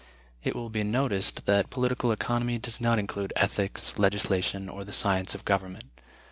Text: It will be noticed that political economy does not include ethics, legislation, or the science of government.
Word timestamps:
It 0.43 0.55
will 0.55 0.71
be 0.71 0.81
noticed 0.83 1.45
that 1.45 1.69
political 1.69 2.11
economy 2.11 2.57
does 2.57 2.81
not 2.81 2.97
include 2.97 3.33
ethics, 3.35 3.99
legislation, 3.99 4.67
or 4.67 4.83
the 4.83 4.93
science 4.93 5.35
of 5.35 5.45
government. 5.45 5.83